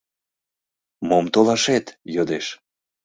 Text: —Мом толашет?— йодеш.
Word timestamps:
—Мом 1.07 1.25
толашет?— 1.33 1.85
йодеш. 2.15 2.45